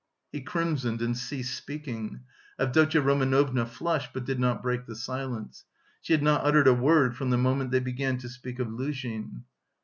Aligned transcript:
He 0.31 0.41
crimsoned 0.41 0.99
and 1.03 1.15
ceased 1.15 1.55
speaking. 1.55 2.21
Avdotya 2.59 3.01
Romanovna 3.01 3.67
flushed, 3.67 4.13
but 4.13 4.25
did 4.25 4.39
not 4.39 4.63
break 4.63 4.87
the 4.87 4.95
silence. 4.95 5.63
She 6.01 6.11
had 6.13 6.23
not 6.23 6.43
uttered 6.43 6.65
a 6.65 6.73
word 6.73 7.15
from 7.15 7.29
the 7.29 7.37
moment 7.37 7.69
they 7.69 7.81
began 7.81 8.17
to 8.17 8.27
speak 8.29 8.57
of 8.57 8.67
Luzhin. 8.67 9.43